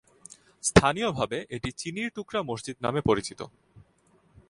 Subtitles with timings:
[0.63, 3.39] স্থানীয়ভাবে এটি ‘চিনির টুকরা মসজিদ’ নামে পরিচিত।